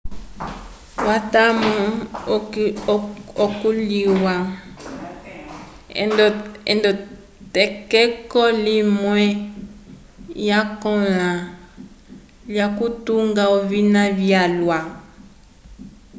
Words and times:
owatomu 1.03 1.73
ikulĩhiwa 3.45 4.35
nd'etokeko 6.75 8.41
limwe 8.63 9.23
lyakõla 10.45 11.29
lyokutunga 12.53 13.43
ovina 13.57 14.03
vyalwa 14.17 14.79